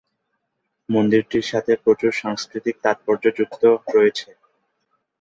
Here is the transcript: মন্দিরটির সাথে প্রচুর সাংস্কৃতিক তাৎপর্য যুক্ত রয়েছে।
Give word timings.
মন্দিরটির 0.89 1.45
সাথে 1.51 1.71
প্রচুর 1.83 2.11
সাংস্কৃতিক 2.21 2.75
তাৎপর্য 2.83 3.23
যুক্ত 3.37 3.63
রয়েছে। 3.95 4.29